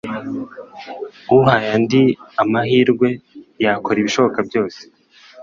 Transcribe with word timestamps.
Uhaye 1.37 1.67
andi 1.77 2.01
mahirwe 2.51 3.07
yakora 3.63 3.97
ibishoboka 3.99 4.39
byose 4.47 4.79